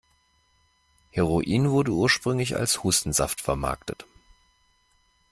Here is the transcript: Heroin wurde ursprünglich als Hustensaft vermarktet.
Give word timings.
Heroin 1.11 1.69
wurde 1.69 1.91
ursprünglich 1.91 2.55
als 2.57 2.83
Hustensaft 2.83 3.39
vermarktet. 3.39 4.07